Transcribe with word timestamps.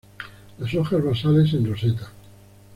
Las 0.57 0.73
hojas 0.73 1.03
basales 1.03 1.53
en 1.53 1.69
roseta. 1.69 2.09